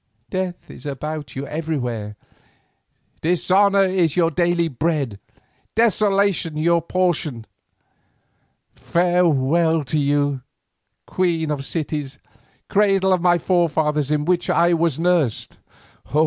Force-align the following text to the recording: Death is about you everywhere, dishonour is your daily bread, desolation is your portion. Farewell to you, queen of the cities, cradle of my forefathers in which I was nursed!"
Death 0.31 0.67
is 0.71 0.87
about 0.87 1.35
you 1.35 1.45
everywhere, 1.45 2.15
dishonour 3.21 3.83
is 3.83 4.15
your 4.15 4.31
daily 4.31 4.67
bread, 4.67 5.19
desolation 5.75 6.57
is 6.57 6.63
your 6.63 6.81
portion. 6.81 7.45
Farewell 8.73 9.83
to 9.83 9.99
you, 9.99 10.41
queen 11.05 11.51
of 11.51 11.59
the 11.59 11.63
cities, 11.63 12.17
cradle 12.67 13.13
of 13.13 13.21
my 13.21 13.37
forefathers 13.37 14.09
in 14.09 14.25
which 14.25 14.49
I 14.49 14.73
was 14.73 14.99
nursed!" 14.99 15.59